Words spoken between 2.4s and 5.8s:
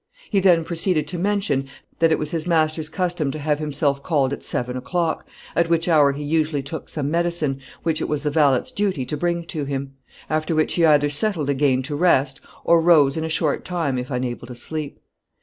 master's custom to have himself called at seven o'clock, at